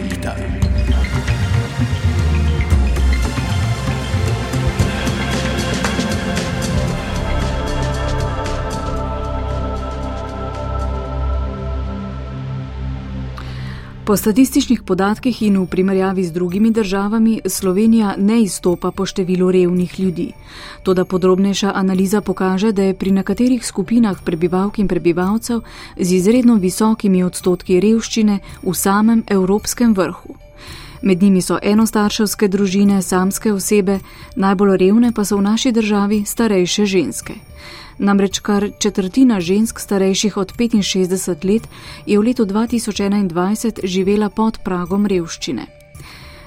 [0.00, 0.65] cripta.
[14.06, 19.98] Po statističnih podatkih in v primerjavi z drugimi državami Slovenija ne izstopa po številu revnih
[19.98, 20.28] ljudi.
[20.86, 25.64] Toda podrobnejša analiza pokaže, da je pri nekaterih skupinah prebivalk in prebivalcev
[25.98, 30.38] z izredno visokimi odstotki revščine v samem evropskem vrhu.
[31.02, 33.98] Med njimi so enostarševske družine, samske osebe,
[34.36, 37.34] najbolj revne pa so v naši državi starejše ženske.
[37.98, 41.68] Namreč kar četrtina žensk starejših od 65 let
[42.06, 45.66] je v letu 2021 živela pod pragom revščine.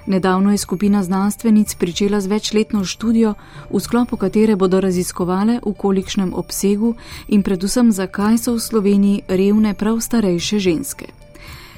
[0.07, 3.33] Nedavno je skupina znanstvenic pričela z večletno študijo,
[3.69, 6.95] v sklopu katere bodo raziskovale, v kolikšnem obsegu
[7.27, 11.05] in predvsem zakaj so v Sloveniji revne prav starejše ženske.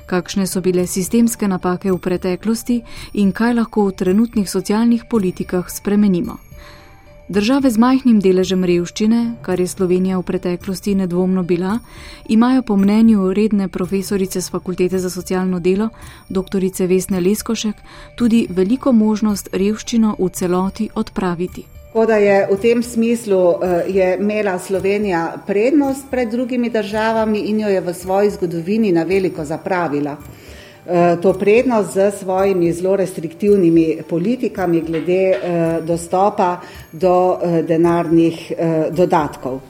[0.06, 2.81] Kakšne so bile sistemske napake v preteklosti
[3.13, 6.38] in kaj lahko v trenutnih socialnih politikah spremenimo.
[7.27, 11.80] Države z majhnim deležem revščine, kar je Slovenija v preteklosti nedvomno bila,
[12.30, 15.89] imajo po mnenju redne profesorice z Fakultete za socialno delo,
[16.30, 16.59] dr.
[16.88, 17.75] Vesne Leskošek,
[18.16, 21.66] tudi veliko možnost revščino v celoti odpraviti.
[21.91, 27.59] Tako da je v tem smislu eh, je imela Slovenija prednost pred drugimi državami in
[27.59, 30.17] jo je v svoji zgodovini na veliko zapravila.
[30.85, 36.57] Eh, to prednost z svojimi zelo restriktivnimi politikami glede eh, dostopa
[36.91, 38.53] do eh, denarnih
[38.89, 39.61] dodatkov.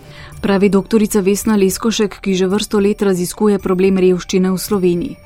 [0.42, 5.17] Pravi doktorica Vesna Leskošek, ki že vrsto let raziskuje problem revščine v Sloveniji.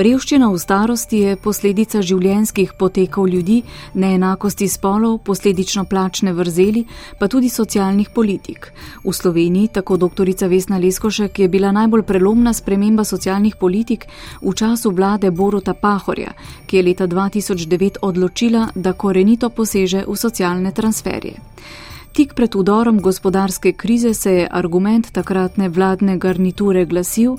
[0.00, 3.58] Revščina v starosti je posledica življenjskih potekov ljudi,
[3.92, 6.86] neenakosti spolov, posledično plačne vrzeli,
[7.20, 8.72] pa tudi socialnih politik.
[9.04, 14.08] V Sloveniji, tako doktorica Vesna Leskošek, je bila najbolj prelomna sprememba socialnih politik
[14.40, 16.32] v času vlade Boruta Pahorja,
[16.64, 21.36] ki je leta 2009 odločila, da korenito poseže v socialne transferje.
[22.12, 27.36] Tik pred udorom gospodarske krize se je argument takratne vladne garniture glasil,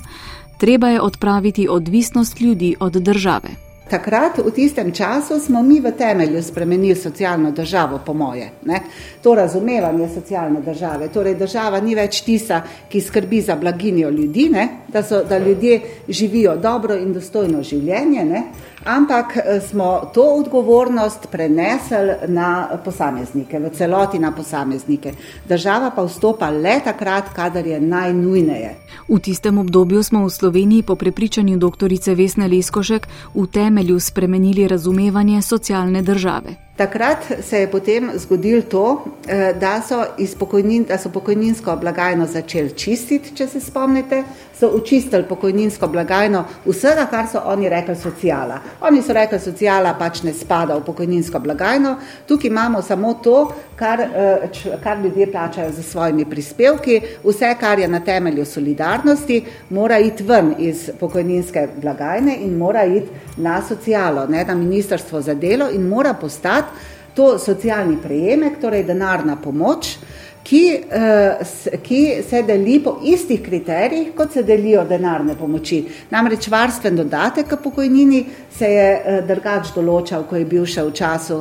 [0.58, 3.48] Treba je odpraviti odvisnost ljudi od države.
[3.90, 8.50] Takrat, v tistem času, smo mi v temelju spremenili socialno državo, po moje.
[8.64, 8.80] Ne?
[9.22, 11.08] To razumevanje socialne države.
[11.08, 14.48] Torej, država ni več tista, ki skrbi za blaginjo ljudi,
[14.94, 18.42] da, so, da ljudje živijo dobro in dostojno življenje, ne?
[18.84, 25.12] ampak eh, smo to odgovornost prenesli na posameznike, v celoti na posameznike.
[25.48, 28.74] Država pa vstopa le takrat, kadar je najnujneje.
[29.08, 31.90] V tistem obdobju smo v Sloveniji po prepričanju dr.
[32.14, 36.54] Vesne Leskošek v temelju spremenili razumevanje socialne države.
[36.76, 40.04] Takrat se je potem zgodilo to, eh, da so,
[40.38, 44.24] pokojnin, da so pokojninsko blagajno začeli čistiti, če se spomnite,
[44.58, 48.58] so učistili pokojninsko blagajno vsega, kar so oni rekli sociala.
[48.80, 51.96] Oni so rekli, socijala pač ne spada v pokojninsko blagajno,
[52.26, 54.48] tukaj imamo samo to, kar, eh,
[54.82, 60.54] kar ljudje plačajo za svojimi prispevki, vse, kar je na temelju solidarnosti, mora iti ven
[60.58, 66.14] iz pokojninske blagajne in mora iti na socialo, ne, na ministrstvo za delo in mora
[66.14, 66.68] postati
[67.14, 69.96] to socialni prejemek, torej denarna pomoč,
[70.44, 71.38] ki, eh,
[71.82, 75.80] ki se deli po istih kriterijih, kot se delijo denarne pomoči.
[76.10, 80.92] Namreč varstven dodatek k pokojnini se je eh, drugač določal, ko je bil še v
[80.92, 81.38] času,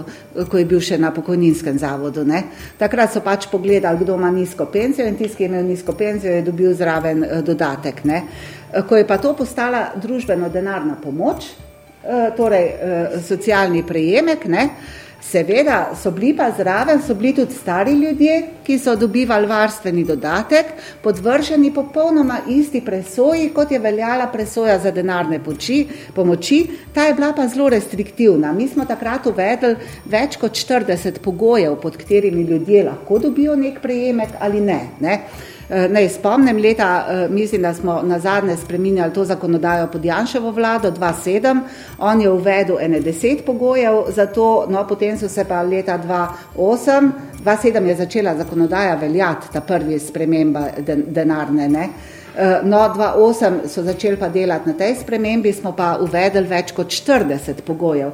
[0.50, 2.24] ko je bil še na pokojninskem zavodu.
[2.28, 2.46] Ne.
[2.80, 6.32] Takrat so pač pogledali, kdo ima nizko penzijo in tisti, ki je imel nizko penzijo,
[6.32, 8.04] je dobil zraven eh, dodatek.
[8.08, 8.24] Ne.
[8.88, 11.52] Ko je pa to postala družbeno denarna pomoč,
[12.36, 12.66] torej
[13.24, 14.64] socialni prejemek, ne,
[15.24, 20.66] Seveda so bili pa zraven, so bili tudi stari ljudje, ki so dobivali varstveni dodatek,
[21.02, 26.60] podvrženi popolnoma isti presoji, kot je veljala presoja za denarne poči, pomoči.
[26.94, 28.54] Ta je bila pa zelo restriktivna.
[28.54, 29.76] Mi smo takrat uvedli
[30.06, 34.80] več kot 40 pogojev, pod katerimi ljudje lahko dobijo nek prejemek ali ne.
[35.00, 35.20] ne.
[35.70, 40.52] Eh, naj spomnim, leta, eh, mislim, da smo na zadnje spreminjali to zakonodajo pod Janševo
[40.52, 41.62] vlado 2007,
[42.00, 45.98] on je uvedel ene deset pogojev za to, no potem so se pa leta
[46.56, 47.12] 2008,
[47.46, 50.68] 2007 je začela zakonodaja veljati, ta prvi sprememba
[51.08, 51.90] denarne, ne.
[52.38, 56.88] Eh, no, 2008 so začeli pa delati na tej spremembi, smo pa uvedli več kot
[56.88, 58.12] 40 pogojev.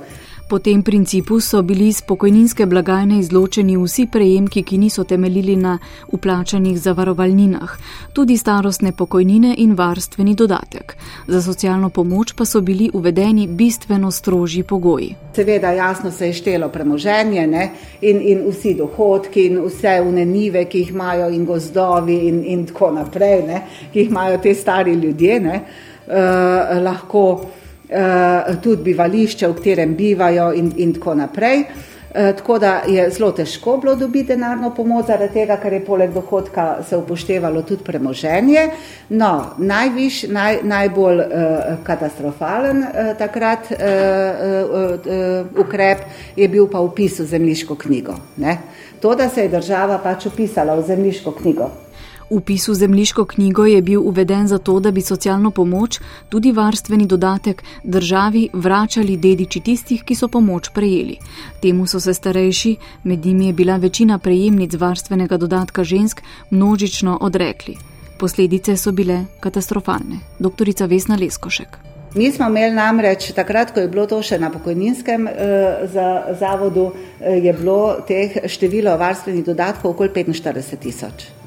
[0.49, 5.75] Po tem principu so bili iz pokojninske blagajne izločeni vsi prejemki, ki niso temeljili na
[6.07, 7.75] uplačanih zavarovalninah,
[8.13, 10.95] tudi starostne pokojnine in varstveni dodatek.
[11.27, 15.11] Za socialno pomoč pa so bili uvedeni bistveno strožji pogoji.
[15.35, 17.69] Seveda, jasno se je štelo premoženje ne?
[18.01, 22.91] in, in vsi dohodki in vse unenive, ki jih imajo in gozdovi in, in tako
[22.97, 23.61] naprej, ne?
[23.93, 26.13] ki jih imajo te stari ljudje, uh,
[26.81, 27.25] lahko
[28.61, 31.63] tudi bivališče, v katerem bivajo in, in tako naprej.
[32.13, 36.13] Eh, tako da je zelo težko bilo dobiti denarno pomoč, zaradi tega, ker je poleg
[36.13, 38.69] dohodka se upoštevalo tudi premoženje.
[39.09, 41.27] No, najviš, naj, najbolj uh,
[41.83, 46.01] katastrofalen uh, takrat uh, uh, uh, ukrep
[46.35, 48.15] je bil pa upis v zemljiško knjigo.
[48.37, 48.57] Ne?
[49.01, 51.69] To, da se je država pač upisala v zemljiško knjigo.
[52.29, 55.99] Upis v zemljiško knjigo je bil uveden zato, da bi socialno pomoč,
[56.29, 61.17] tudi varstveni dodatek, državi vračali dediči tistih, ki so pomoč prejeli.
[61.61, 67.75] Temu so se starejši, med njimi je bila večina prejemnic varstvenega dodatka žensk, množično odrekli.
[68.19, 70.19] Posledice so bile katastrofalne.
[70.39, 71.77] Doktorica Vesna Leskošek.
[72.15, 75.33] Mi smo imeli namreč takrat, ko je bilo to še na pokojninskem eh,
[75.93, 76.91] za, zavodu,
[77.21, 81.38] eh, je bilo teh število varstvenih dodatkov okoli 45 tisoč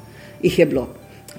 [0.43, 0.87] jih je bilo.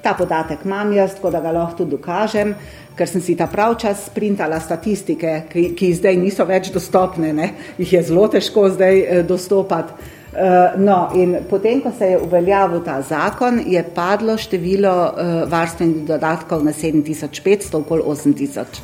[0.03, 2.55] Ta podatek imam jaz, tako da ga lahko tudi dokažem,
[2.97, 7.49] ker sem si ta prav čas sprintala statistike, ki, ki zdaj niso več dostopne, ne?
[7.79, 10.13] jih je zelo težko zdaj eh, dostopati.
[10.35, 16.01] Uh, no, in potem, ko se je uveljavil ta zakon, je padlo število uh, varstvenih
[16.09, 18.81] dodatkov na 7500, okoli 8000.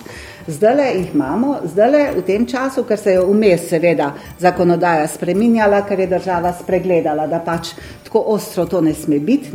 [0.46, 5.08] Zdaj le jih imamo, zdaj le v tem času, ker se je vmes seveda zakonodaja
[5.10, 7.74] spreminjala, ker je država spregledala, da pač
[8.06, 9.50] tako ostro to ne sme biti,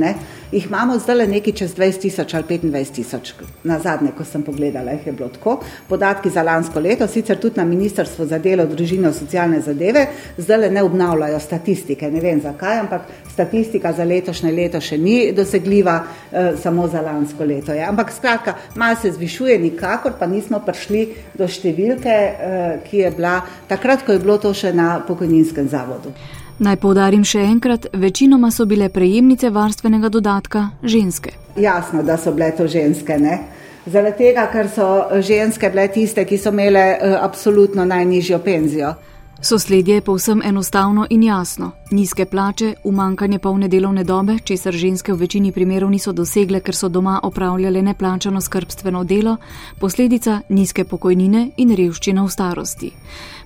[0.56, 3.34] jih imamo zdaj le nekaj čez 20 tisoč ali 25 tisoč.
[3.64, 5.58] Na zadnje, ko sem pogledala, jih je bilo tako.
[5.90, 10.06] Podatki za lansko leto, sicer tudi na Ministrstvo za delo, družino, socialne zadeve,
[10.38, 15.18] zdaj le ne obnavljajo statistike, ne vem zakaj, ampak statistika za letošnje leto še ni
[15.36, 15.98] dosegljiva,
[16.32, 17.74] eh, samo za lansko leto.
[17.74, 17.84] Je.
[17.84, 23.42] Ampak skratka, malo se zvišuje, nikakor pa nismo prišli do številke, eh, ki je bila
[23.68, 26.16] takrat, ko je bilo to še na pokojninskem zavodu.
[26.60, 31.34] Naj povdarim še enkrat, večinoma so bile prejemnice varstvenega dodatka ženske.
[31.60, 33.18] Jasno, da so bile to ženske.
[33.20, 33.40] Ne?
[33.86, 34.88] Zaradi tega, ker so
[35.20, 38.94] ženske bile tiste, ki so imele uh, absolutno najnižjo penzijo.
[39.42, 41.72] Sosledje je povsem enostavno in jasno.
[41.92, 46.90] Nizke plače, umankanje polne delovne dobe, česar ženske v večini primerov niso dosegle, ker so
[46.90, 49.38] doma opravljale neplačano skrbstveno delo,
[49.80, 52.92] posledica nizke pokojnine in revščina v starosti.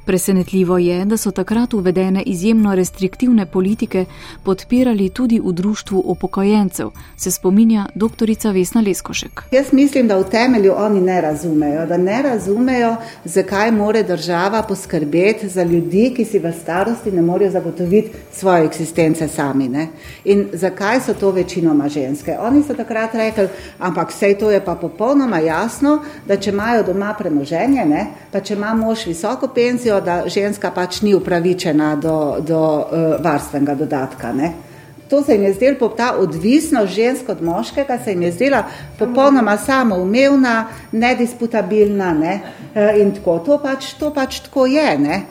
[0.05, 4.05] Presenetljivo je, da so takrat uvedene izjemno restriktivne politike
[4.43, 8.51] podpirali tudi v društvu upokojencev, se spominja dr.
[8.53, 9.41] Vesna Leskošek.
[9.51, 15.47] Jaz mislim, da v temelju oni ne razumejo, da ne razumejo, zakaj more država poskrbeti
[15.47, 19.69] za ljudi, ki si v starosti ne morejo zagotoviti svoje eksistence sami.
[19.69, 19.87] Ne?
[20.25, 22.37] In zakaj so to večinoma ženske?
[22.39, 23.47] Oni so takrat rekli,
[23.79, 28.07] ampak vse to je pa popolnoma jasno, da če imajo doma premoženje, ne?
[28.31, 33.75] pa če ima mož visoko penzijo, da ženska pač ni upravičena do, do uh, varstvenega
[33.75, 34.33] dodatka.
[34.33, 34.51] Ne?
[35.09, 38.63] To se jim je zdelo, ta odvisnost žensk od moškega se jim je zdela
[38.99, 42.39] popolnoma samoumevna, nedisputabilna ne?
[42.75, 43.39] uh, in tako.
[43.45, 44.97] To pač, to pač tako je.
[44.97, 45.21] Ne?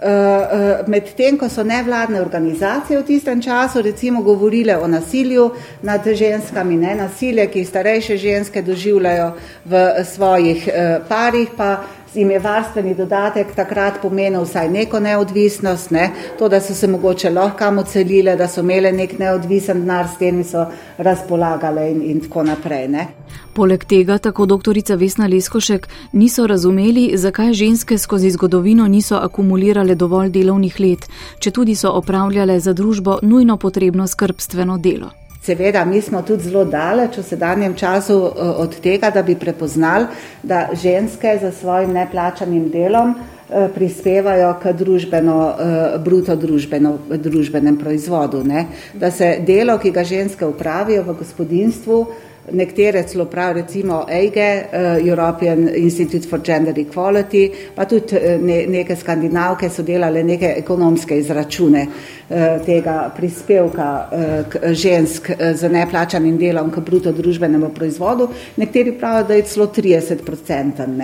[0.00, 5.50] Uh, Medtem, ko so nevladne organizacije v tistem času recimo govorile o nasilju
[5.82, 9.32] nad ženskami, ne nasilje, ki starejše ženske doživljajo
[9.64, 10.68] v svojih
[11.08, 11.84] parih, pa
[12.14, 16.10] jim je varstveni dodatek takrat pomenil vsaj neko neodvisnost, ne?
[16.38, 20.18] to, da so se mogoče lahko kam ocelile, da so imele nek neodvisen denar, s
[20.18, 20.66] tem so
[20.98, 22.88] razpolagale in, in tako naprej.
[22.88, 23.06] Ne?
[23.54, 30.30] Poleg tega, tako doktorica Vesna Leskošek, niso razumeli, zakaj ženske skozi zgodovino niso akumulirale dovolj
[30.30, 35.10] delovnih let, če tudi so opravljale za družbo nujno potrebno skrbstveno delo.
[35.42, 40.06] Seveda, mi smo tudi zelo daleč v sedanjem času eh, od tega, da bi prepoznali,
[40.42, 48.44] da ženske za svojim neplačanim delom eh, prispevajo k družbeno, eh, bruto družbeno, družbenem proizvodu.
[48.44, 48.66] Ne?
[48.92, 52.04] Da se delo, ki ga ženske upravijo v gospodinstvu,
[52.52, 54.64] nekatere celo prav, recimo EIGE,
[55.04, 61.86] European Institute for Gender Equality, pa tudi ne, neke skandinavke so delale neke ekonomske izračune
[62.66, 68.28] tega prispevka uh, žensk uh, z neplačanim delom k bruto družbenemu proizvodu.
[68.56, 71.02] Nekateri pravijo, da je celo 30 procenten.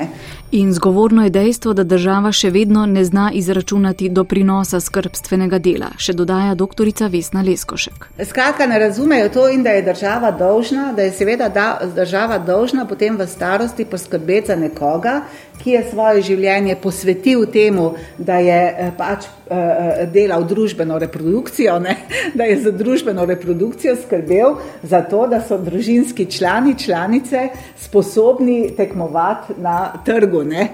[0.52, 6.14] In zgovorno je dejstvo, da država še vedno ne zna izračunati doprinosa skrbstvenega dela, še
[6.14, 8.06] dodaja doktorica Vesna Leskošek.
[8.24, 11.66] Skratka, ne razumejo to in da je država dolžna, da je seveda da,
[11.96, 15.20] država dolžna potem v starosti poskrbeti za nekoga,
[15.62, 21.96] ki je svoje življenje posvetil temu, da je eh, pač eh, delal družbeno reprodukcijo, ne?
[22.34, 29.52] da je za družbeno reprodukcijo skrbel za to, da so družinski člani, članice sposobni tekmovati
[29.58, 30.44] na trgu.
[30.44, 30.68] Ne?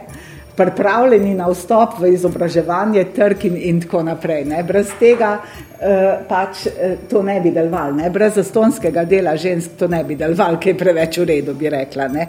[0.56, 4.44] pripravljeni na vstop v izobraževanje, trg in, in tako naprej.
[4.44, 4.62] Ne.
[4.62, 10.04] Brez tega uh, pač uh, to ne bi deloval, brez zastonskega dela žensk to ne
[10.04, 12.08] bi deloval, ki je preveč v redu, bi rekla.
[12.12, 12.28] Ne.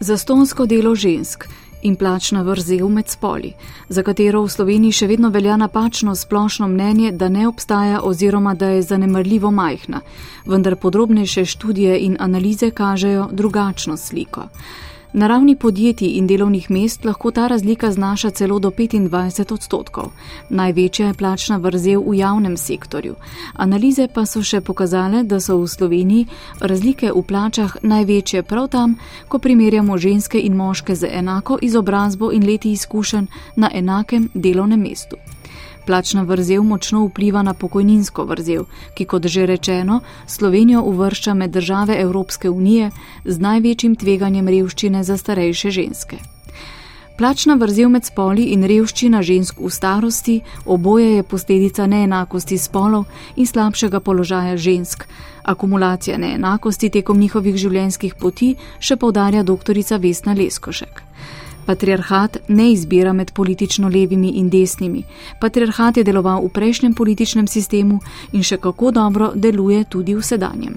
[0.00, 1.46] Zastonsko delo žensk
[1.82, 3.52] in plačna vrzel med spoli,
[3.88, 8.68] za katero v Sloveniji še vedno velja napačno splošno mnenje, da ne obstaja oziroma da
[8.68, 10.00] je zanemrljivo majhna,
[10.46, 14.48] vendar podrobnejše študije in analize kažejo drugačno sliko.
[15.12, 20.12] Na ravni podjetij in delovnih mest lahko ta razlika znaša celo do 25 odstotkov.
[20.48, 23.14] Največja je plačna vrzel v javnem sektorju.
[23.54, 26.26] Analize pa so še pokazale, da so v Sloveniji
[26.60, 28.96] razlike v plačah največje prav tam,
[29.28, 33.26] ko primerjamo ženske in moške z enako izobrazbo in leti izkušenj
[33.56, 35.16] na enakem delovnem mestu.
[35.86, 42.00] Plačna vrzel močno vpliva na pokojninsko vrzel, ki, kot že rečeno, Slovenijo uvršča med države
[42.00, 42.90] Evropske unije
[43.24, 46.18] z največjim tveganjem revščine za starejše ženske.
[47.20, 53.04] Plačna vrzel med spoli in revščina žensk v starosti oboje je posledica neenakosti spolov
[53.36, 55.04] in slabšega položaja žensk.
[55.44, 59.82] Akumulacija neenakosti tekom njihovih življenjskih poti še povdarja dr.
[60.00, 61.02] Vesna Leskošek.
[61.70, 65.04] Patriarhat ne izbira med politično levimi in desnimi.
[65.40, 68.00] Patriarhat je deloval v prejšnjem političnem sistemu
[68.32, 70.74] in še kako dobro deluje tudi v sedanjem.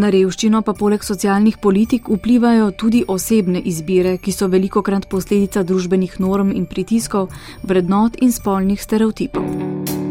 [0.00, 5.60] Na revščino pa poleg socialnih politik vplivajo tudi osebne izbire, ki so veliko krat posledica
[5.62, 7.28] družbenih norm in pritiskov,
[7.68, 10.07] vrednot in spolnih stereotipov.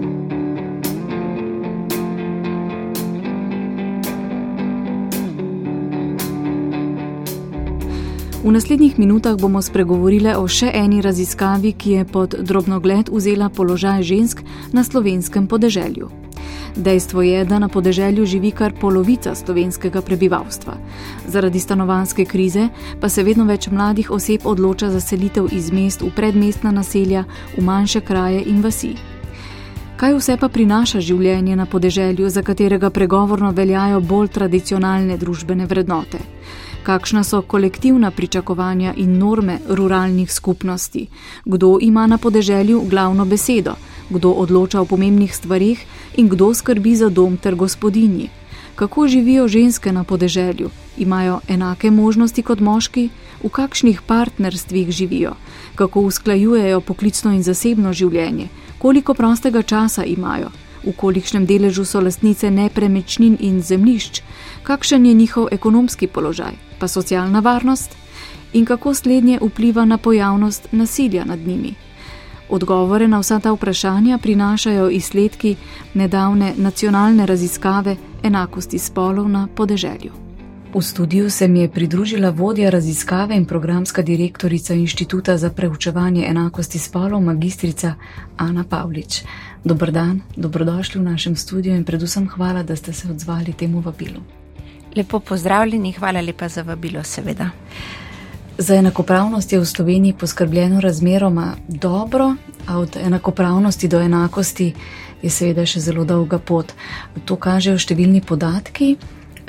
[8.44, 14.04] V naslednjih minutah bomo spregovorili o še eni raziskavi, ki je pod drobnogled vzela položaj
[14.06, 16.10] žensk na slovenskem podeželju.
[16.78, 20.78] Dejstvo je, da na podeželju živi kar polovica slovenskega prebivalstva.
[21.26, 22.70] Zaradi stanovanske krize
[23.02, 27.26] pa se vedno več mladih oseb odloča za selitev iz mest v predmestna naselja,
[27.58, 28.94] v manjše kraje in vasi.
[29.98, 36.22] Kaj vse pa prinaša življenje na podeželju, za katerega pregovorno veljajo bolj tradicionalne družbene vrednote?
[36.88, 41.08] Kakšna so kolektivna pričakovanja in norme ruralnih skupnosti,
[41.46, 43.74] kdo ima na podeželju glavno besedo,
[44.10, 48.30] kdo odloča o pomembnih stvarih in kdo skrbi za dom ter gospodinji.
[48.76, 53.10] Kako živijo ženske na podeželju, imajo enake možnosti kot moški,
[53.44, 55.34] v kakšnih partnerstvih živijo,
[55.76, 60.50] kako usklajujejo poklicno in zasebno življenje, koliko prostega časa imajo,
[60.88, 64.22] v kolikšnem deležu so lastnice nepremičnin in zemlišč,
[64.64, 67.98] kakšen je njihov ekonomski položaj, pa socialna varnost
[68.54, 71.74] in kako slednje vpliva na pojavnost nasilja nad njimi.
[72.50, 75.56] Odgovore na vsa ta vprašanja prinašajo izsledki
[75.94, 80.28] nedavne nacionalne raziskave enakosti spolov na podeželju.
[80.76, 86.80] V studiu se mi je pridružila vodja raziskave in programska direktorica Inštituta za preučevanje enakosti
[86.80, 87.96] spolov, magistrica
[88.38, 89.24] Ana Pavlič.
[89.68, 94.22] Dobr dan, dobrodošli v našem studiu in predvsem hvala, da ste se odzvali temu vabilu.
[94.96, 97.50] Lepo pozdravljeni, hvala lepa za vabilo, seveda.
[98.58, 102.36] Za enakopravnost je v Sloveniji poskrbljeno razmeroma dobro,
[102.68, 104.74] a od enakopravnosti do enakosti
[105.22, 106.72] je seveda še zelo dolga pot.
[107.26, 108.96] To kažejo številni podatki.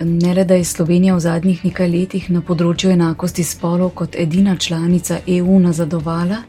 [0.02, 4.56] Ne le, da je Slovenija v zadnjih nekaj letih na področju enakosti spolov kot edina
[4.56, 6.42] članica EU nazadovala,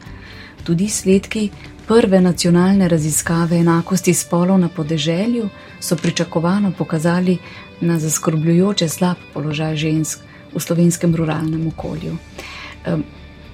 [0.66, 1.50] tudi sledki
[1.90, 5.48] prve nacionalne raziskave enakosti spolov na podeželju
[5.80, 7.38] so pričakovano pokazali
[7.80, 10.20] na zaskrbljujoče slab položaj žensk
[10.54, 12.16] v slovenskem ruralnem okolju.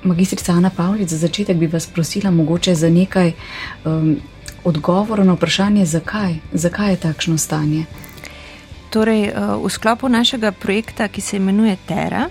[0.03, 3.33] Magistrica Ana Pavlic, za začetek bi vas prosila mogoče za nekaj
[3.85, 4.17] um,
[4.65, 7.85] odgovorov na vprašanje, zakaj, zakaj je takšno stanje.
[8.91, 9.33] Torej, eh,
[9.65, 12.29] v sklopu našega projekta, ki se imenuje Terra,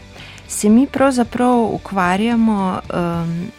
[0.47, 3.51] se mi pravzaprav ukvarjamo um,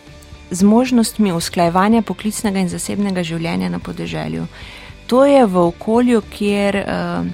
[0.50, 4.46] z možnostmi usklajevanja poklicnega in zasebnega življenja na podeželju.
[5.06, 7.30] To je v okolju, kjer um,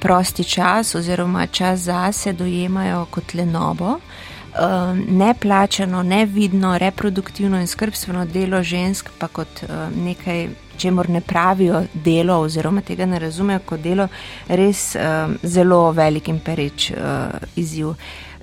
[0.00, 8.62] prosti čas oziroma čas zase dojemajo kot lenobo, um, neplačano, nevidno, reproduktivno in skrbstveno delo
[8.62, 14.08] žensk pa kot um, nekaj, čemor ne pravijo delo oziroma tega ne razumejo kot delo,
[14.48, 17.94] res um, zelo velik in pereč uh, izziv.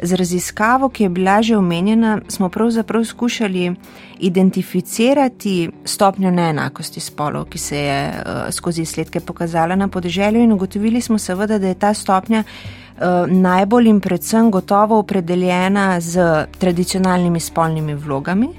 [0.01, 3.75] Z raziskavo, ki je bila že omenjena, smo pravzaprav skušali
[4.20, 11.01] identificirati stopnjo neenakosti spolov, ki se je uh, skozi izsledke pokazala na podeželju, in ugotovili
[11.01, 17.93] smo seveda, da je ta stopnja uh, najbolj in predvsem gotovo opredeljena z tradicionalnimi spolnimi
[17.93, 18.50] vlogami,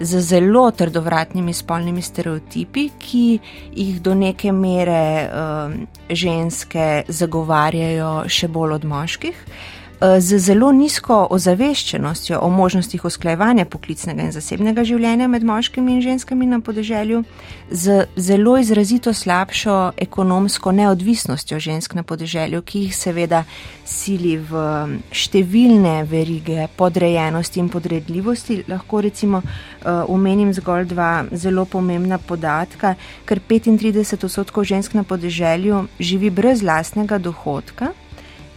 [0.00, 3.38] z zelo trdovratnimi spolnimi stereotipi, ki
[3.76, 5.72] jih do neke mere uh,
[6.10, 9.34] ženske zagovarjajo še bolj od moških.
[9.34, 16.02] Eh, z zelo nizko ozaveščenostjo o možnostih usklajevanja poklicnega in zasebnega življenja med moškimi in
[16.04, 17.24] ženskami na podeželju,
[17.70, 23.42] z zelo izrazito slabšo ekonomsko neodvisnostjo žensk na podeželju, ki jih seveda
[23.84, 24.62] sili v
[25.10, 28.62] številne verige podrejenosti in podredljivosti.
[28.70, 32.94] Lahko recimo eh, zgolj dva zelo pomembna podatka,
[33.26, 37.96] ker 35 odstotkov žensk na podeželju živi brez lastnega dohodka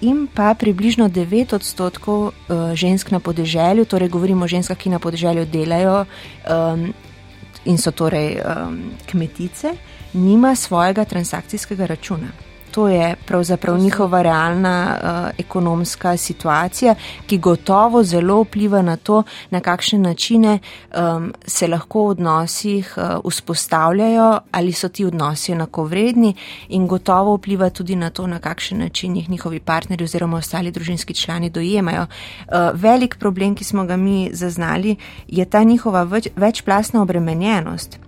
[0.01, 4.99] in pa približno 9 odstotkov uh, žensk na podeželju, torej govorimo o ženskah, ki na
[4.99, 6.93] podeželju delajo um,
[7.65, 9.77] in so torej um, kmetice,
[10.13, 12.50] nima svojega transakcijskega računa.
[12.71, 16.95] To je pravzaprav njihova realna uh, ekonomska situacija,
[17.27, 23.31] ki gotovo zelo vpliva na to, na kakšne načine um, se lahko v odnosih uh,
[23.31, 26.35] vzpostavljajo, ali so ti odnosi enakovredni,
[26.69, 31.13] in gotovo vpliva tudi na to, na kakšen način jih njihovi partnerji oziroma ostali družinski
[31.13, 32.01] člani dojemajo.
[32.01, 34.95] Uh, velik problem, ki smo ga mi zaznali,
[35.27, 37.99] je ta njihova več, večplastna obremenjenost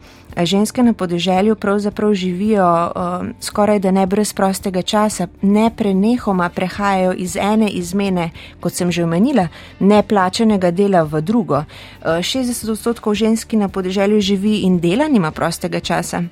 [0.41, 7.13] ženske na podeželju pravzaprav živijo uh, skoraj da ne brez prostega časa, ne prenehoma prehajajo
[7.13, 9.47] iz ene izmene, kot sem že omenila,
[9.79, 11.57] neplačenega dela v drugo.
[11.57, 11.65] Uh,
[12.05, 16.23] 60 odstotkov ženski na podeželju živi in dela nima prostega časa.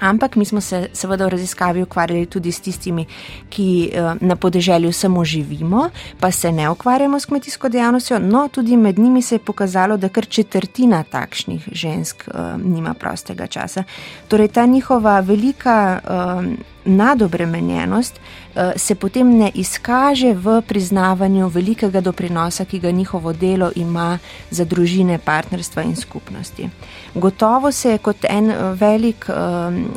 [0.00, 3.06] Ampak mi smo se seveda v raziskavi ukvarjali tudi s tistimi,
[3.48, 8.18] ki eh, na podeželju samo živimo, pa se ne ukvarjamo s kmetijsko dejavnostjo.
[8.18, 13.46] No, tudi med njimi se je pokazalo, da kar četrtina takšnih žensk uh, nima prostega
[13.46, 13.84] časa.
[14.28, 16.44] Torej, ta njihova velika uh,
[16.84, 24.18] nadobremenjenost uh, se potem ne izkaže v priznavanju velikega doprinosa, ki ga njihovo delo ima
[24.50, 26.68] za družine, partnerstva in skupnosti.
[27.16, 29.34] Gotovo se je kot en eh, velik, eh,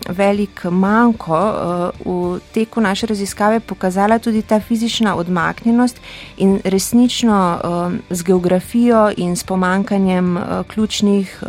[0.09, 1.39] velik manjko
[2.05, 5.99] v teku naše raziskave pokazala tudi ta fizična odmaknjenost
[6.37, 7.59] in resnično
[8.09, 11.43] z geografijo in s pomankanjem ključnih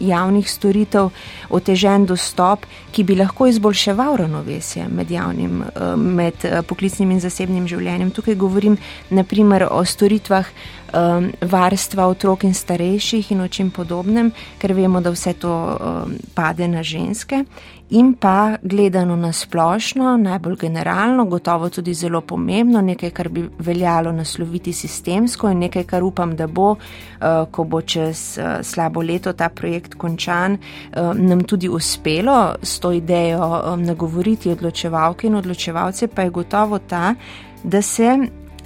[0.00, 1.08] javnih storitev
[1.50, 5.64] otežen dostop, ki bi lahko izboljševal ravnovesje med javnim,
[5.96, 8.10] med Eh, poklicnim in zasebnim življenjem.
[8.14, 8.76] Tukaj govorim
[9.10, 10.48] naprimer o storitvah
[10.92, 16.18] um, varstva otrok in starejših in o čem podobnem, ker vemo, da vse to um,
[16.34, 17.44] pade na ženske.
[17.90, 24.12] In pa gledano na splošno, najbolj generalno, gotovo tudi zelo pomembno, nekaj, kar bi veljalo
[24.12, 29.32] nasloviti sistemsko in nekaj, kar upam, da bo, uh, ko bo čez uh, slabo leto
[29.32, 36.08] ta projekt končan, uh, nam tudi uspelo s to idejo um, nagovoriti odločevalke in odločevalce,
[36.08, 37.14] pa je gotovo ta,
[37.62, 38.18] da se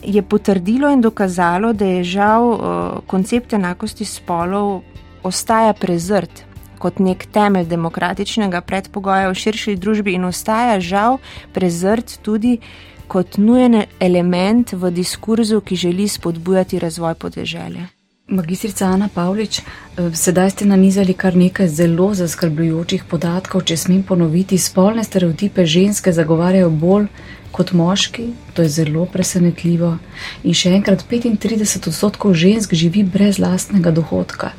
[0.02, 2.60] je potrdilo in dokazalo, da je žal uh,
[3.06, 4.80] koncept enakosti spolov
[5.22, 6.44] ostaja prezrt
[6.80, 11.18] kot nek temelj demokratičnega predpogoja v širši družbi in ostaja žal
[11.52, 12.56] prezrt tudi
[13.10, 17.90] kot nujen element v diskurzu, ki želi spodbujati razvoj podeželja.
[18.30, 19.62] Magistrica Ana Pavlič, eh,
[20.14, 26.70] sedaj ste nanizali kar nekaj zelo zaskrbljujočih podatkov, če smem ponoviti, spolne stereotipe ženske zagovarjajo
[26.70, 27.08] bolj
[27.50, 29.98] kot moški, to je zelo presenetljivo.
[30.44, 34.52] In še enkrat, 35 odstotkov žensk živi brez lastnega dohodka.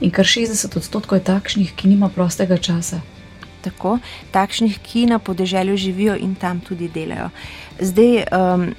[0.00, 3.00] In kar 60 odstotkov je takšnih, ki nima prostega časa.
[3.62, 3.98] Tako,
[4.30, 7.30] takšnih, ki na podeželju živijo in tam tudi delajo.
[7.80, 8.74] Zdaj, um,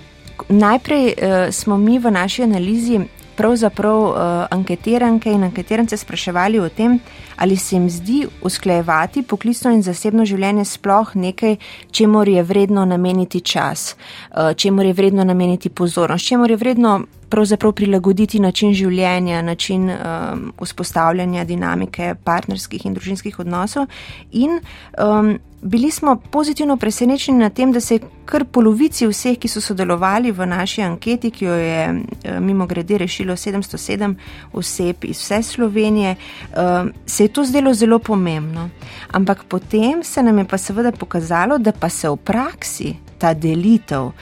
[0.50, 3.00] najprej uh, smo mi v naši analizi
[3.38, 4.18] pravzaprav uh,
[4.52, 7.00] anketiranke in anketirance spraševali o tem,
[7.36, 11.58] ali se jim zdi usklajevati poklicno in zasebno življenje sploh nekaj,
[11.92, 17.72] čemu je vredno nameniti čas, uh, čemu je vredno nameniti pozornost, čemu je vredno pravzaprav
[17.74, 23.88] prilagoditi način življenja, način um, vzpostavljanja dinamike partnerskih in družinskih odnosov.
[24.32, 24.60] In
[25.02, 29.62] um, bili smo pozitivno presenečeni na tem, da se je kar polovici vseh, ki so
[29.62, 32.04] sodelovali v naši anketi, ki jo je um,
[32.46, 34.16] mimo grede rešilo 707
[34.54, 38.70] oseb iz vse Slovenije, um, se je to zdelo zelo pomembno.
[39.12, 44.04] Ampak potem se nam je pa seveda pokazalo, da pa se v praksi ta delitev
[44.04, 44.14] uh,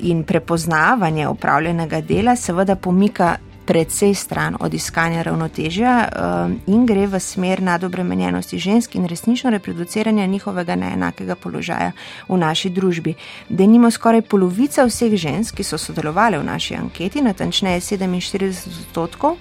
[0.00, 3.36] in prepoznavanje upravljenega dela seveda pomika
[3.68, 10.26] predvsej stran od iskanja ravnotežja uh, in gre v smer nadobremenjenosti žensk in resnično reproduciranja
[10.26, 11.92] njihovega neenakega položaja
[12.28, 13.14] v naši družbi.
[13.48, 19.36] Da nimo skoraj polovica vseh žensk, ki so sodelovali v naši anketi, natančneje 47 odstotkov,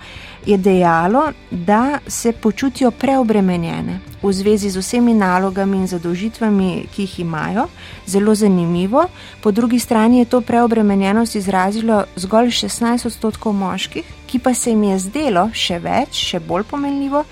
[0.45, 7.19] je dejalo, da se počutijo preobremenjene v zvezi z vsemi nalogami in zadolžitvami, ki jih
[7.19, 7.67] imajo.
[8.07, 9.05] Zelo zanimivo.
[9.41, 14.83] Po drugi strani je to preobremenjenost izrazilo zgolj 16 odstotkov moških, ki pa se jim
[14.83, 17.23] je zdelo še več, še bolj pomenljivo,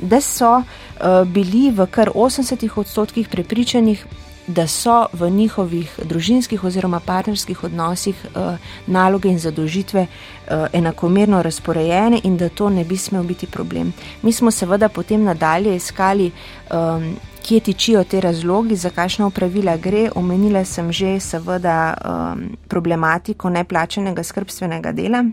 [0.00, 4.04] da so uh, bili v kar 80 odstotkih prepričanih,
[4.50, 12.20] da so v njihovih družinskih oziroma partnerskih odnosih uh, naloge in zadožitve uh, enakomerno razporejene
[12.24, 13.92] in da to ne bi smel biti problem.
[14.22, 16.30] Mi smo seveda potem nadalje iskali,
[16.70, 20.10] um, kje tičijo te razlogi, za kakšna upravila gre.
[20.14, 25.24] Omenila sem že seveda um, problematiko neplačenega skrbstvenega dela.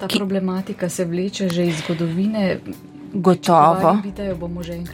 [0.00, 2.58] Ta ki, problematika se vleče že iz zgodovine.
[3.14, 3.98] Gotovo,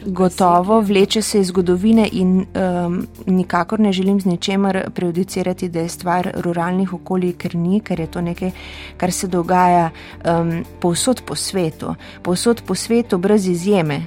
[0.05, 2.45] gotovo vleče se iz zgodovine in
[2.85, 7.99] um, nikakor ne želim z ničemer prejudicirati, da je stvar ruralnih okolij, ker ni, ker
[7.99, 8.51] je to nekaj,
[8.97, 11.95] kar se dogaja um, povsod po svetu.
[12.21, 14.01] Povsod po svetu, brez izjeme,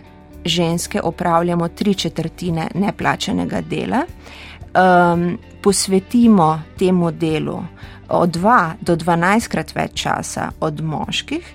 [0.45, 7.63] ženske opravljamo tri četrtine neplačenega dela, um, posvetimo temu delu
[8.09, 11.55] od 2 do 12 krat več časa od moških.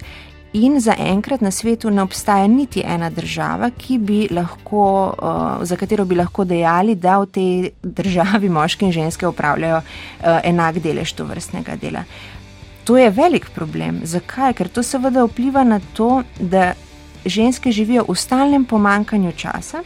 [0.53, 3.69] In zaenkrat na svetu ne obstaja niti ena država,
[4.31, 9.77] lahko, uh, za katero bi lahko dejali, da v tej državi moški in ženske upravljajo
[9.77, 12.03] uh, enak delež to vrstnega dela.
[12.83, 14.01] To je velik problem.
[14.03, 14.53] Zakaj?
[14.53, 16.73] Ker to seveda vpliva na to, da
[17.25, 19.83] ženske živijo v stalnem pomankanju časa,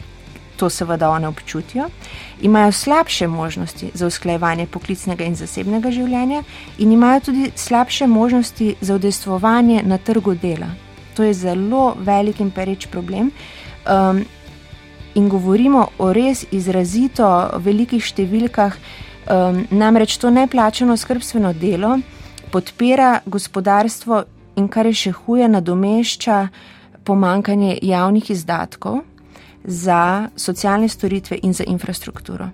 [0.64, 1.88] to seveda one občutijo,
[2.40, 6.42] imajo slabše možnosti za usklajevanje poklicnega in zasebnega življenja
[6.78, 10.70] in imajo tudi slabše možnosti za udejstvovanje na trgu dela.
[11.16, 13.30] To je zelo velik in pereč problem.
[13.84, 14.24] Um,
[15.14, 17.28] in govorimo o res izrazito
[17.60, 18.72] velikih številkah,
[19.28, 21.98] um, namreč to neplačeno skrbstveno delo
[22.50, 24.24] podpira gospodarstvo
[24.56, 26.46] in kar je še huje, nadomešča
[27.04, 29.02] pomankanje javnih izdatkov
[29.64, 32.48] za socialne storitve in za infrastrukturo.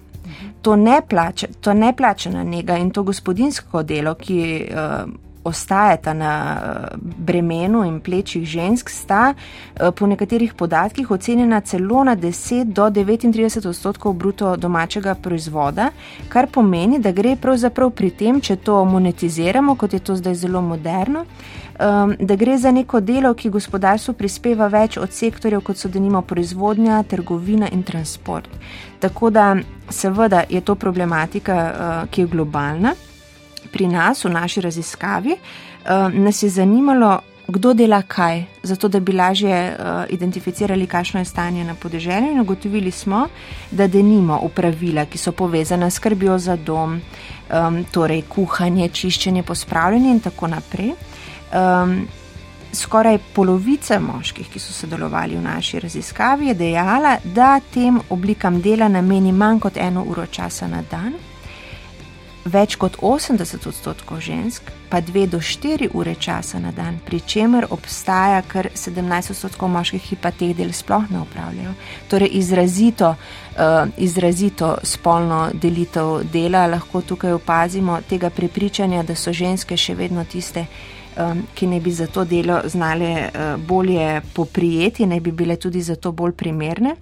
[0.62, 5.10] To ne, plače, to ne plačena njega in to gospodinsko delo, ki uh,
[5.44, 12.16] ostajata na uh, bremenu in plečih žensk, sta uh, po nekaterih podatkih ocenjena celo na
[12.16, 15.90] 10 do 39 odstotkov bruto domačega proizvoda,
[16.28, 20.60] kar pomeni, da gre pravzaprav pri tem, če to monetiziramo, kot je to zdaj zelo
[20.60, 25.78] moderno, uh, um, da gre za neko delo, ki gospodarstvu prispeva več od sektorjev, kot
[25.78, 28.50] so denimo proizvodnja, trgovina in transport.
[29.00, 29.54] Tako da
[29.88, 32.94] seveda je to problematika, uh, ki je globalna.
[33.72, 37.18] Pri nas, v naši raziskavi, uh, nas je zanimalo,
[37.50, 42.30] kdo dela kaj, zato da bi lažje uh, identificirali, kakšno je stanje na podeželju.
[42.30, 43.26] In ugotovili smo,
[43.70, 50.10] da denimo upravila, ki so povezana s skrbijo za dom, um, torej kuhanje, čiščenje, pospravljanje
[50.10, 50.94] in tako naprej
[51.52, 52.08] um,
[52.72, 58.88] skoraj polovica moških, ki so sodelovali v naši raziskavi, je dejala, da tem oblikam dela
[58.88, 61.14] nameni manj kot eno uro časa na dan.
[62.44, 67.66] Več kot 80 odstotkov žensk pa 2 do 4 ure časa na dan, pri čemer
[67.70, 71.74] obstaja kar 17 odstotkov moških, ki pa teh del sploh ne upravljajo.
[72.08, 79.76] Torej, izrazito, uh, izrazito spolno delitev dela lahko tukaj opazimo, tega prepričanja, da so ženske
[79.76, 80.99] še vedno tiste, ki
[81.54, 85.96] ki ne bi za to delo znale uh, bolje poprijeti, ne bi bile tudi za
[85.96, 86.96] to bolj primerne.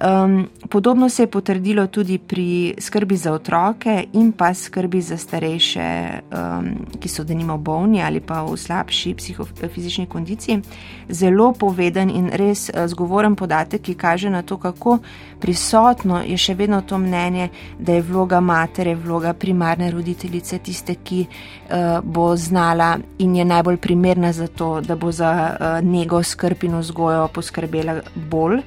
[0.00, 6.08] Um, podobno se je potrdilo tudi pri skrbi za otroke in pa skrbi za starejše,
[6.32, 6.68] um,
[7.00, 10.62] ki so denimo bolni ali pa v slabši psihofizični kondiciji.
[11.08, 14.98] Zelo poveden in res uh, zgovoren podatek, ki kaže na to, kako
[15.40, 21.26] prisotno je še vedno to mnenje, da je vloga matere, vloga primarne roditeljice tiste, ki
[21.26, 26.64] uh, bo znala in je najbolj primerna za to, da bo za uh, njego skrb
[26.64, 28.62] in vzgojo poskrbela bolj.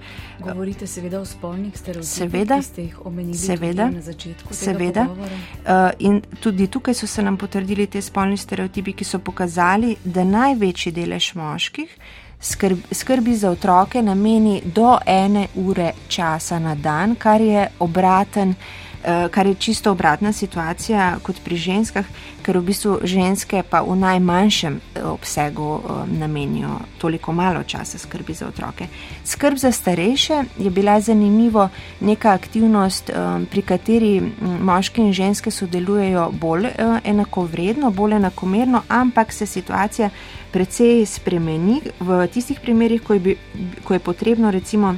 [0.46, 4.54] Govorite seveda o spolnih stereotipih, seveda, ki ste jih omenili seveda, na začetku.
[4.54, 5.08] Seveda.
[5.10, 10.24] Uh, in tudi tukaj so se nam potrdili te spolni stereotipi, ki so pokazali, da
[10.24, 11.98] največji delež moških
[12.42, 18.50] skrb, skrbi za otroke nameni do ene ure časa na dan, kar je obraten.
[18.50, 18.85] Eh,
[19.32, 22.06] kar je čisto obratna situacija kot pri ženskah,
[22.46, 28.34] ker v bistvu ženske pa v najmanjšem eh, obsegu eh, namenijo toliko malo časa skrbi
[28.34, 28.88] za otroke.
[29.24, 33.12] Skrb za starejše je bila zanimivo neka aktivnost,
[33.52, 36.68] pri kateri moški in ženske sodelujejo bolj
[37.04, 40.10] enakovredno, bolj enakomerno, ampak se situacija
[40.52, 43.36] precej spremeni v tistih primerjih, ko je,
[43.84, 44.96] ko je potrebno recimo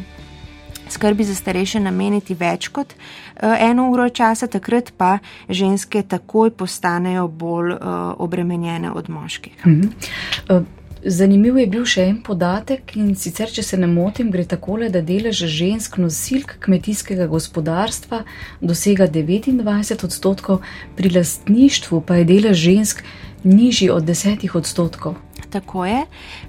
[0.92, 5.18] skrbi za starejše nameniti več kot uh, eno uro časa, takrat pa
[5.50, 7.80] ženske takoj postanejo bolj uh,
[8.18, 9.66] obremenjene od moških.
[9.66, 10.66] Uh -huh.
[11.08, 15.00] Zanimiv je bil še en podatek in sicer, če se ne motim, gre takole, da
[15.06, 18.24] delež žensk nosilk kmetijskega gospodarstva
[18.60, 20.66] dosega 29 odstotkov,
[20.98, 23.04] pri lastništvu pa je delež žensk
[23.44, 25.16] nižji od 10 odstotkov.
[25.50, 26.02] Tako je.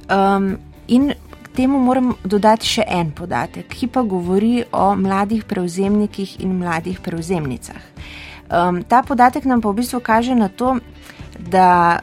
[0.09, 0.57] Um,
[0.88, 1.12] in
[1.59, 7.83] temu moram dodati še en podatek, ki pa govori o mladih prevzemnikih in mladih prevzemnicah.
[8.49, 10.77] Um, ta podatek nam pa v bistvu kaže na to,
[11.38, 11.99] da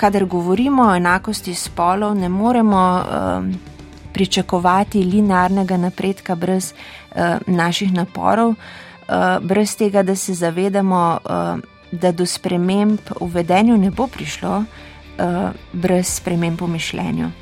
[0.00, 3.52] kadar govorimo o enakosti spolov, ne moremo um,
[4.16, 11.60] pričakovati linearnega napredka brez uh, naših naporov, uh, brez tega, da se zavedamo, uh,
[11.92, 17.34] da do sprememb v vedenju ne bo prišlo uh, brez sprememb v mišljenju.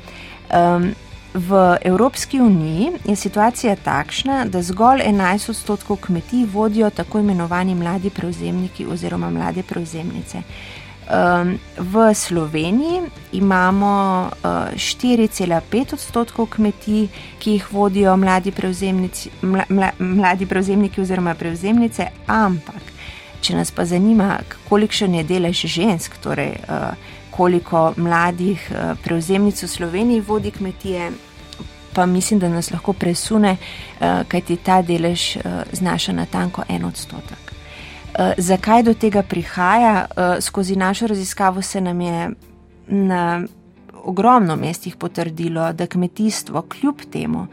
[0.49, 0.91] Um,
[1.39, 8.09] v Evropski uniji je situacija takšna, da zgolj 11 odstotkov kmetij vodijo tako imenovani mladi
[8.09, 10.41] prevzemniki oziroma mlade prevzemnice.
[11.09, 17.07] Um, v Sloveniji imamo uh, 4,5 odstotkov kmetij,
[17.39, 18.53] ki jih vodijo mladi,
[19.41, 22.81] mla, mla, mladi prevzemniki oziroma prevzemnice, ampak
[23.41, 26.93] če nas pa zanima, kolikšen je delež žensk, torej uh,
[27.31, 31.11] koliko mladih uh, prevzemnic v Sloveniji vodi kmetije,
[31.93, 33.57] pa mislim, da nas lahko presune,
[33.99, 37.39] uh, kajti ta delež uh, znaša na tanko en odstotek.
[37.49, 40.05] Uh, zakaj do tega prihaja?
[40.41, 42.29] Skozi našo raziskavo se nam je
[42.87, 43.41] na
[44.03, 47.47] ogromno mestih potrdilo, da kmetijstvo, kljub temu,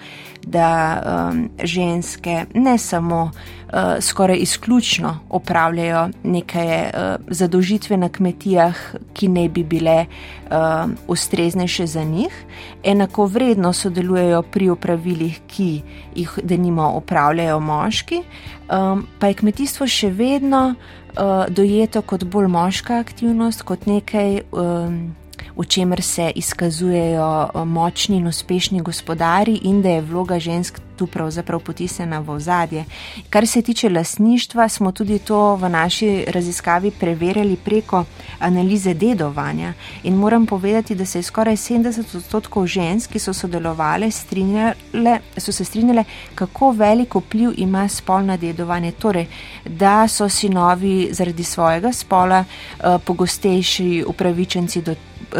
[0.47, 8.77] da um, ženske ne samo uh, skoraj izključno opravljajo neke uh, zadolžitve na kmetijah,
[9.13, 12.45] ki ne bi bile uh, ustreznejše za njih,
[12.85, 15.83] enako vredno sodelujejo pri upravilih, ki
[16.15, 22.99] jih denimo opravljajo moški, um, pa je kmetijstvo še vedno uh, dojeto kot bolj moška
[22.99, 24.41] aktivnost, kot nekaj.
[24.53, 25.15] Um,
[25.57, 31.07] v čemer se izkazujejo eh, močni in uspešni gospodari, in da je vloga žensk tu
[31.07, 32.85] pravzaprav potisnjena v ozadje.
[33.31, 38.05] Kar se tiče lasništva, smo tudi to v naši raziskavi preverjali preko
[38.39, 39.73] analize dedovanja.
[40.03, 45.53] In moram povedati, da se je skoraj 70 odstotkov žensk, ki so sodelovali, strinjale, so
[45.53, 46.05] se strinjale,
[46.35, 48.93] kako veliko vpliv ima spolno dedovanje.
[48.93, 49.27] Torej,
[49.65, 54.95] da so sinovi zaradi svojega spola uh, pogostejši upravičenci do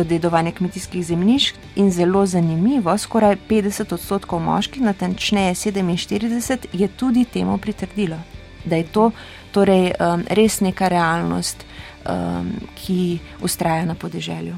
[0.05, 7.59] dedovanja kmetijskih zemljišč in zelo zanimivo, skoraj 50 odstotkov moških, natančneje 47, je tudi temu
[7.59, 8.19] pritrdilo,
[8.65, 9.11] da je to
[9.53, 11.65] torej, um, res neka realnost,
[12.09, 14.57] um, ki ustraja na podeželju.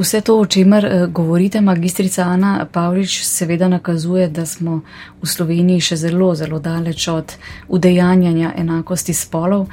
[0.00, 4.80] Vse to, o čemer eh, govorite, magistrica Ana Pavlič, seveda nakazuje, da smo
[5.22, 7.34] v Sloveniji še zelo, zelo daleč od
[7.68, 9.66] udejanjanja enakosti spolov.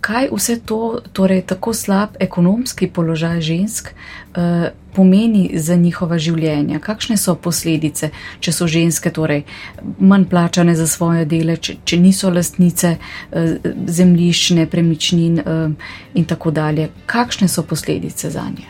[0.00, 6.78] Kaj vse to, torej tako slab ekonomski položaj žensk, eh, pomeni za njihova življenja?
[6.78, 9.42] Kakšne so posledice, če so ženske torej
[9.98, 13.56] manj plačane za svoje dele, če, če niso lastnice eh,
[13.86, 15.68] zemljišč, nepremičnin eh,
[16.14, 16.88] in tako dalje?
[17.06, 18.66] Kakšne so posledice za nje?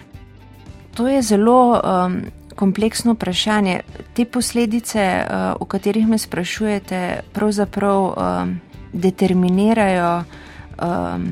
[0.99, 2.23] To je zelo um,
[2.57, 3.81] kompleksno vprašanje.
[4.14, 8.57] Te posledice, uh, o katerih me sprašujete, pravzaprav um,
[8.93, 10.25] determinirajo
[10.83, 11.29] um,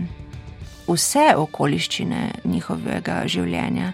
[0.86, 3.92] vse okoliščine njihovega življenja.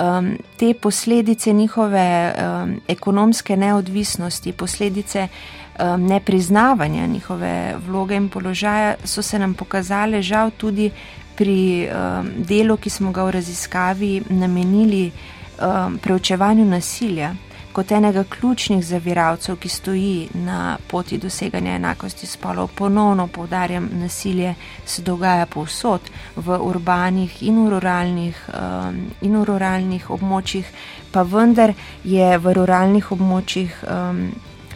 [0.00, 9.22] Um, te posledice njihove um, ekonomske neodvisnosti, posledice um, nepriznavanja njihove vloge in položaja so
[9.22, 10.90] se nam pokazale žal tudi
[11.36, 17.34] pri um, delu, ki smo ga v raziskavi namenili um, preučevanju nasilja
[17.80, 22.68] kot enega ključnih zaviralcev, ki stoji na poti doseganja enakosti spolov.
[22.76, 30.10] Ponovno povdarjam, nasilje se dogaja povsod, v urbanih in v ruralnih, um, in v ruralnih
[30.10, 30.68] območjih,
[31.12, 31.72] pa vendar
[32.04, 34.26] je v ruralnih območjih um,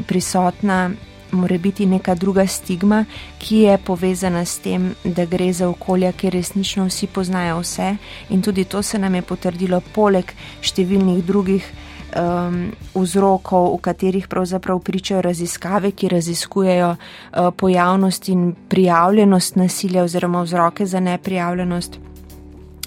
[0.08, 0.90] prisotna.
[1.34, 3.04] Mora biti neka druga stigma,
[3.38, 7.96] ki je povezana s tem, da gre za okolje, kjer resnično vsi poznajo vse,
[8.30, 10.30] in tudi to se nam je potrdilo, poleg
[10.62, 11.66] številnih drugih
[12.14, 20.42] um, vzrokov, v katerih pravzaprav pričajo raziskave, ki raziskujejo uh, pojavnost in prijavljenost nasilja oziroma
[20.42, 21.98] vzroke za neprijavljenost.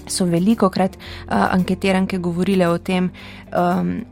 [0.06, 3.10] So veliko krat uh, anketiranke govorile o tem,
[3.52, 4.04] um,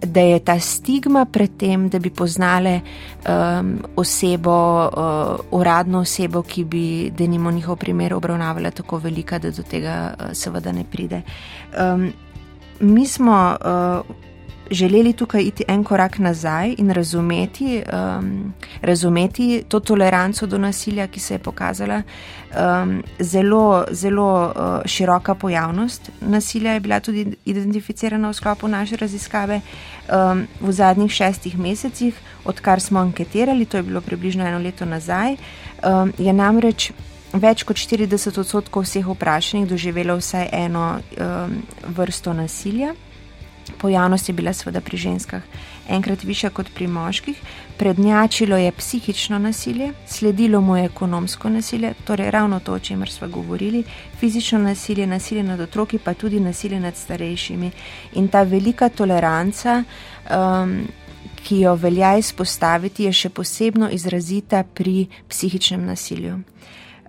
[0.00, 6.64] da je ta stigma pred tem, da bi poznale um, osebo, uh, uradno osebo, ki
[6.64, 11.22] bi, da nimo njihov primer obravnavala tako velika, da do tega uh, seveda ne pride.
[11.76, 12.12] Um,
[12.80, 13.56] mi smo.
[13.60, 14.29] Uh,
[14.70, 17.82] želeli tukaj iti en korak nazaj in razumeti,
[18.18, 22.02] um, razumeti to toleranco do nasilja, ki se je pokazala.
[22.82, 24.52] Um, zelo, zelo uh,
[24.84, 31.58] široka pojavnost nasilja je bila tudi identificirana v sklopu naše raziskave um, v zadnjih šestih
[31.58, 35.36] mesecih, odkar smo anketirali, to je bilo približno eno leto nazaj,
[35.84, 36.92] um, je namreč.
[37.32, 41.62] Več kot 40 odstotkov vseh vprašanih doživelo vsaj eno um,
[41.94, 42.94] vrsto nasilja
[43.78, 45.42] Pojavnost je bila seveda pri ženskah
[45.90, 47.40] enkrat više kot pri moških,
[47.78, 53.28] prednjačilo je psihično nasilje, sledilo mu je ekonomsko nasilje, torej ravno to, o čemer smo
[53.28, 53.84] govorili,
[54.18, 57.70] fizično nasilje, nasilje nad otroki, pa tudi nasilje nad starejšimi.
[58.12, 59.82] In ta velika toleranca,
[60.30, 60.78] um,
[61.44, 66.38] ki jo velja izpostaviti, je še posebno izrazita pri psihičnem nasilju.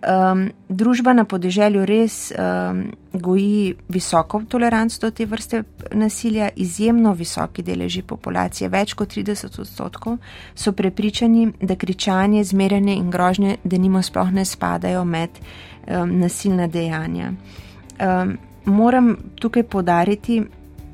[0.02, 5.62] Um, družba na podeželju res um, goji visoko toleranco do te vrste
[5.94, 10.18] nasilja, izjemno visoki deleži populacije, več kot 30 odstotkov,
[10.56, 16.68] so prepričani, da kričanje, zmerjanje in grožnje, da nimo sploh ne spadajo med um, nasilna
[16.68, 17.34] dejanja.
[18.02, 20.42] Um, moram tukaj podariti,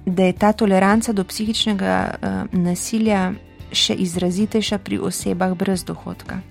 [0.05, 3.31] da je ta toleranca do psihičnega um, nasilja
[3.71, 6.41] še izrazitejša pri osebah brez dohodka.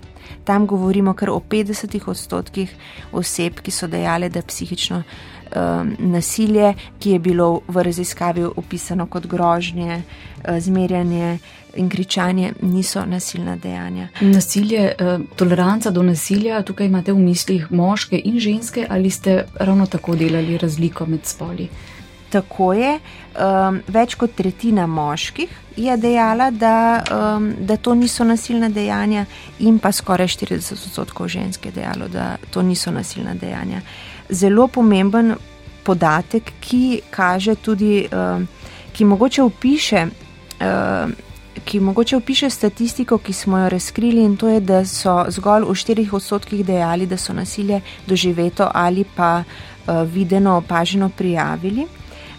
[0.47, 2.71] Tam govorimo kar o 50 odstotkih
[3.11, 9.27] oseb, ki so dejale, da psihično um, nasilje, ki je bilo v raziskavi opisano kot
[9.27, 11.37] grožnje, uh, zmerjanje
[11.75, 14.07] in kričanje, niso nasilna dejanja.
[14.21, 19.85] Nasilje, uh, toleranca do nasilja, tukaj imate v mislih moške in ženske, ali ste ravno
[19.85, 21.67] tako delali razliko med spoli?
[22.29, 22.99] Tako je,
[23.39, 29.25] um, več kot tretjina moških je dejala, da, um, da to niso nasilna dejanja,
[29.59, 33.81] in pa skoraj 40 odstotkov žensk je dejalo, da to niso nasilna dejanja.
[34.29, 35.35] Zelo pomemben
[35.83, 38.47] podatek, ki kaže tudi, um,
[38.93, 40.07] ki mogoče upiše.
[40.59, 41.15] Um,
[41.65, 45.73] Ki mogoče opiše statistiko, ki smo jo razkrili, in to je, da so zgolj v
[45.73, 51.87] 4 odstotkih dejali, da so nasilje doživeto ali pa uh, videno, opaženo prijavili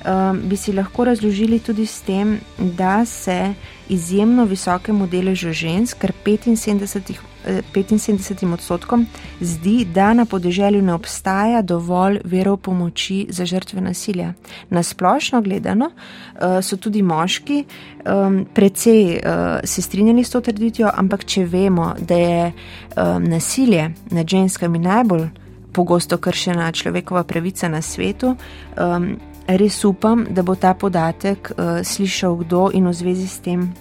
[0.04, 3.54] um, bi si lahko razložili tudi s tem, da se
[3.88, 9.06] izjemno visokemu deležu žensk, kar 75, 75 odstotkom,
[9.40, 14.32] zdi, da na podeželju ne obstaja dovolj verov pomoči za žrtve nasilja.
[14.70, 20.90] Na splošno gledano uh, so tudi moški um, precej uh, se strinjali s to trditvijo,
[20.94, 25.28] ampak če vemo, da je um, nasilje nad ženskami najbolj
[25.72, 28.34] pogosto kršena človekova pravica na svetu,
[28.76, 29.16] um,
[29.48, 33.72] res upam, da bo ta podatek uh, slišal kdo in v zvezi s tem,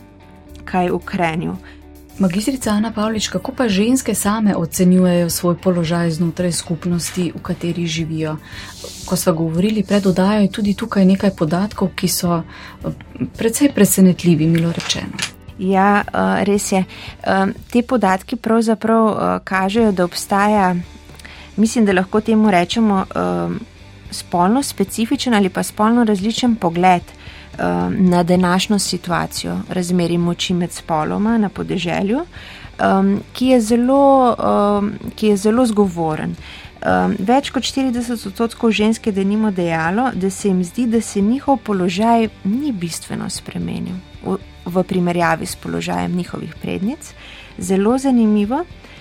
[0.63, 1.59] kaj ukrenil.
[2.17, 8.37] Magistrica Ana Pavlič, kako pa ženske same ocenjujejo svoj položaj znotraj skupnosti, v kateri živijo?
[9.05, 12.89] Ko smo govorili pred odajo, je tudi tukaj nekaj podatkov, ki so eh,
[13.37, 15.13] precej presenetljivi, milo rečeno.
[15.59, 16.83] Ja, eh, res je.
[17.69, 20.75] Te podatki pravzaprav kažejo, da obstaja,
[21.55, 23.05] mislim, da lahko temu rečemo,
[24.11, 31.37] spolno specifičen ali pa spolno različen pogled um, na današnjo situacijo razmeri moči med spoloma
[31.37, 34.35] na podeželju, um, ki, je zelo,
[34.79, 36.35] um, ki je zelo zgovoren.
[36.77, 41.21] Um, več kot 40 odstotkov žensk je denimo dejalo, da se jim zdi, da se
[41.21, 47.13] njihov položaj ni bistveno spremenil v, v primerjavi s položajem njihovih prednic.
[47.57, 48.96] Zelo zanimivo, Eh,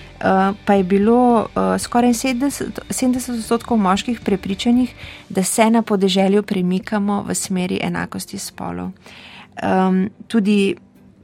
[0.65, 4.93] pa je bilo uh, skoraj 70 odstotkov moških prepričanih,
[5.29, 8.89] da se na podeželju premikamo v smeri enakosti spolov.
[9.63, 10.75] Um, tudi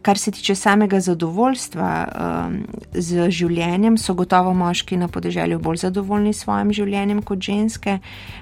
[0.04, 2.58] Kar se tiče samega zadovoljstva um,
[2.92, 7.98] z življenjem, so gotovo moški na podeželju bolj zadovoljni s svojim življenjem kot ženske.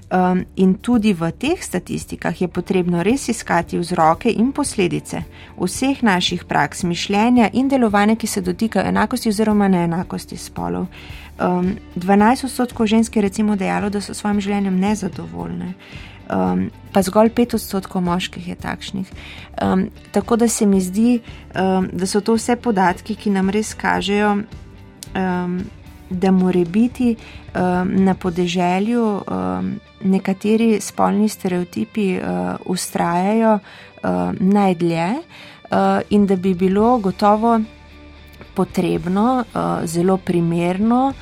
[0.09, 5.21] Um, in tudi v teh statistikah je potrebno res iskati vzroke in posledice
[5.59, 10.89] vseh naših praks, mišljenja in delovanja, ki se dotikajo enakosti oziroma neenakosti spolov.
[11.37, 15.75] Um, 12 odstotkov ženske je recimo dejalo, da so s svojim življenjem nezadovoljne
[16.31, 19.11] um, pa zgolj pet odstotkov moških je takšnih.
[19.61, 21.19] Um, tako da se mi zdi,
[21.55, 24.37] um, da so to vse podatki, ki nam res kažejo,
[25.15, 25.61] um,
[26.09, 35.77] da more biti um, na podeželju um, nekateri spolni stereotipi uh, ustrajajo uh, najdlje uh,
[36.09, 37.59] in da bi bilo gotovo
[38.55, 41.13] potrebno, uh, zelo primerno.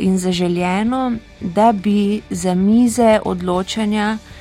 [0.00, 4.33] In zaželjeno, da bi za mize odločanja uh,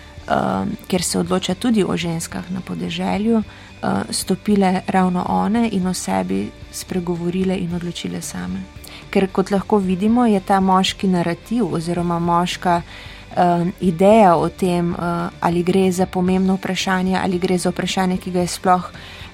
[0.88, 3.38] ker se odloča tudi o ženskah na podeželju,
[3.84, 8.64] uh, stopile ravno one in o sebi spregovorile in odločile same.
[9.10, 15.30] Ker kot lahko vidimo, je ta moški narativ oziroma moška uh, ideja o tem, uh,
[15.40, 18.92] ali gre za pomembno vprašanje, ali gre za vprašanje, ki ga je sploh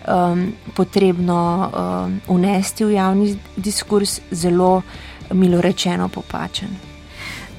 [0.08, 4.82] um, potrebno um, unesti v javni diskurs, zelo
[5.34, 6.70] milo rečeno popačen.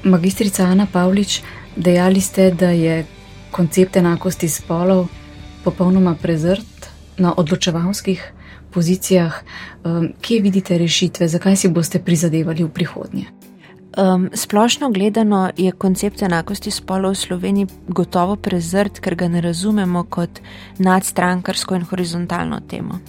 [0.03, 1.41] Magistrica Ana Pavlič,
[1.75, 3.05] dejali ste, da je
[3.51, 5.07] koncept enakosti spolov
[5.63, 8.33] popolnoma prezrt na odločevalskih
[8.71, 9.43] pozicijah.
[9.83, 13.25] Um, kje vidite rešitve, zakaj si boste prizadevali v prihodnje?
[13.97, 20.05] Um, splošno gledano je koncept enakosti spolov v Sloveniji gotovo prezrt, ker ga ne razumemo
[20.09, 20.39] kot
[20.79, 22.99] nadstrankarsko in horizontalno temo.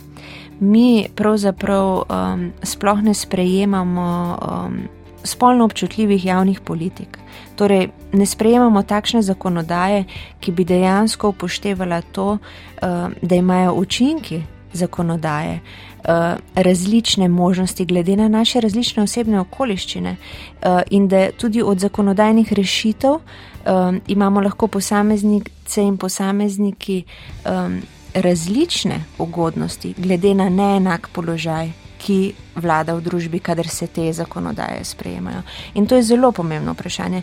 [0.62, 4.76] Mi pravzaprav um, sploh ne sprejemamo um,
[5.24, 7.18] spolno občutljivih javnih politik.
[7.56, 10.04] Torej, ne sprejemamo takšne zakonodaje,
[10.40, 14.42] ki bi dejansko upoštevala to, um, da imajo učinki
[14.72, 21.78] zakonodaje uh, različne možnosti, glede na naše različne osebne okoliščine, uh, in da tudi od
[21.78, 27.02] zakonodajnih rešitev um, imamo lahko posameznice in posamezniki
[27.46, 27.82] um,
[28.14, 31.72] različne ugodnosti, glede na neenak položaj.
[32.02, 35.44] Ki vlada v družbi, kadar se te zakonodaje sprejemajo.
[35.78, 37.22] In to je zelo pomembno vprašanje,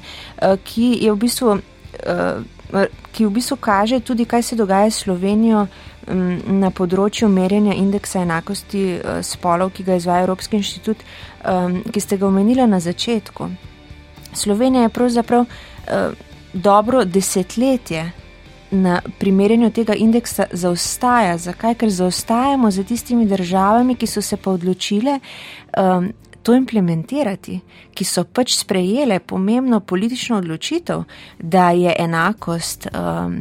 [0.63, 1.57] ki je v bistvu
[3.11, 5.65] ki v bistvu kaže tudi, kaj se dogaja s Slovenijo
[6.45, 11.03] na področju merjenja indeksa enakosti eh, spolov, ki ga izvaja Evropski inštitut,
[11.93, 13.49] ki ste ga omenili na začetku.
[14.33, 16.09] Slovenija je pravzaprav eh,
[16.53, 18.11] dobro desetletje
[18.71, 21.37] na primerjanju tega indeksa zaostaja.
[21.37, 21.75] Zakaj?
[21.75, 25.19] Ker zaostajamo za tistimi državami, ki so se pa odločile
[26.43, 27.59] to implementirati,
[27.93, 31.03] ki so pač sprejele pomembno politično odločitev,
[31.39, 33.35] da je enakost um,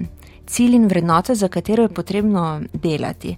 [0.46, 3.36] cilj in vrednota, za katero je potrebno delati.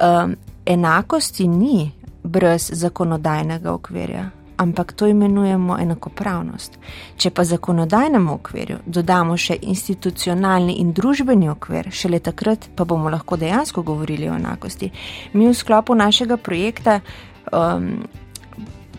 [0.00, 0.36] Um,
[0.66, 1.90] enakosti ni
[2.24, 4.30] brez zakonodajnega okvirja.
[4.62, 6.78] Ampak to imenujemo enakopravnost.
[7.16, 13.36] Če pa zakonodajnemu okvirju dodamo še institucionalni in družbeni okvir, šele takrat pa bomo lahko
[13.40, 14.92] dejansko govorili o enakosti.
[15.34, 17.00] Mi v sklopu našega projekta
[17.50, 17.88] um,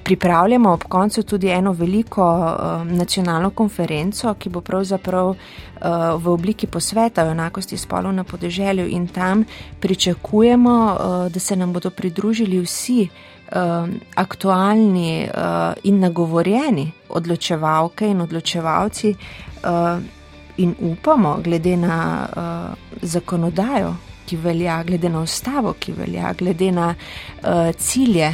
[0.03, 5.37] pripravljamo ob koncu tudi eno veliko uh, nacionalno konferenco, ki bo pravzaprav uh,
[6.19, 9.45] v obliki posveta o enakosti spolov na podeželju in tam
[9.79, 13.32] pričakujemo, uh, da se nam bodo pridružili vsi uh,
[14.15, 19.15] aktualni uh, in nagovorjeni odločevalke in odločevalci
[19.63, 20.01] uh,
[20.57, 23.95] in upamo, glede na uh, zakonodajo,
[24.25, 28.33] ki velja, glede na ustavo, ki velja, glede na uh, cilje,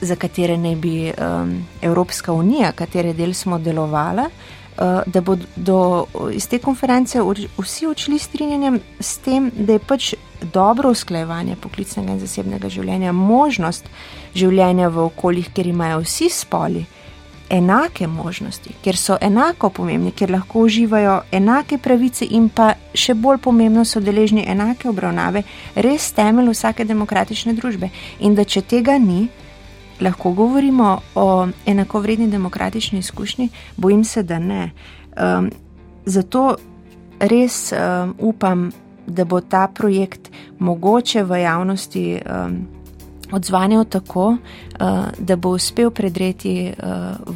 [0.00, 4.59] za katere naj bi um, Evropska unija, katere del smo delovali, uh,
[5.06, 7.20] da bodo iz te konference
[7.58, 10.14] vsi odšli strinjanjem s tem, da je pač
[10.52, 13.90] dobro usklajevanje poklicnega in zasebnega življenja, možnost
[14.34, 16.86] življenja v okoljih, kjer imajo vsi spoli.
[17.50, 23.40] Enake možnosti, ker so enako pomembni, ker lahko uživajo enake pravice, in pa še bolj
[23.42, 25.42] pomembno, so deležni enake obravnave,
[25.74, 27.90] res temelj vsake demokratične družbe.
[28.22, 29.24] In da če tega ni,
[30.00, 33.48] lahko govorimo o enakovredni demokratični izkušnji?
[33.76, 34.70] Bojim se, da ne.
[35.38, 35.50] Um,
[36.06, 36.56] zato
[37.20, 38.70] res um, upam,
[39.06, 42.66] da bo ta projekt mogoče v javnosti um,
[43.32, 44.88] odzvanjal tako, uh,
[45.18, 46.84] da bo uspel predreti uh,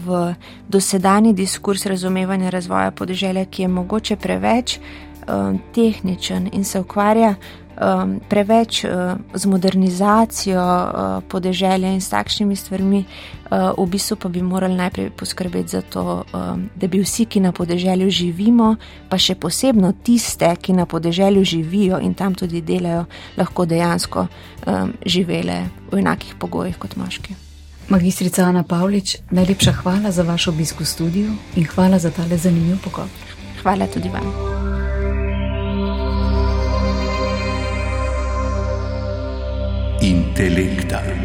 [0.06, 0.34] v
[0.68, 7.34] dosedani diskurs razumevanja razvoja podeželja, ki je mogoče preveč um, tehničen in se ukvarja
[7.80, 8.90] um, preveč uh,
[9.34, 15.10] z modernizacijo uh, podeželja in s takšnimi stvarmi, uh, v bistvu pa bi morali najprej
[15.10, 18.76] poskrbeti za to, um, da bi vsi, ki na podeželju živimo,
[19.08, 23.04] pa še posebno tiste, ki na podeželju živijo in tam tudi delajo,
[23.36, 27.34] lahko dejansko um, živele v enakih pogojih kot moški.
[27.88, 32.80] Magistrica Ana Pavlič, najlepša hvala za vaš obisk v studiu in hvala za tale zanimiv
[32.80, 33.12] pogovor.
[33.62, 34.24] Hvala tudi vam.
[40.34, 41.23] Intelecta.